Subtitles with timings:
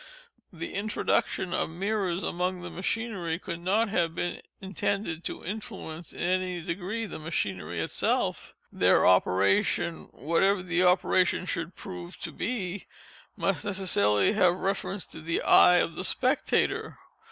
[0.51, 6.21] The introduction of mirrors among the machinery could not have been intended to influence, in
[6.23, 8.55] any degree, the machinery itself.
[8.71, 12.87] Their operation, whatever that operation should prove to be,
[13.37, 16.97] must necessarily have reference to the eye of the spectator.